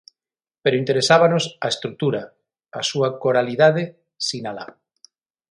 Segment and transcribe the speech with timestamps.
[0.63, 2.21] Pero interesábanos a estrutura,
[2.79, 3.83] a súa coralidade,
[4.27, 4.65] sinala.